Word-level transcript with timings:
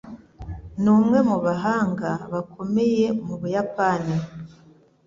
Ni 0.81 0.89
umwe 0.97 1.19
mu 1.29 1.37
bahanga 1.45 2.09
bakomeye 2.33 3.05
mu 3.25 3.35
Buyapani. 3.41 4.15